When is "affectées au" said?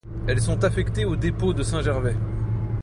0.63-1.15